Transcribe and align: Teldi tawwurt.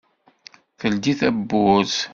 Teldi 0.79 1.13
tawwurt. 1.19 1.95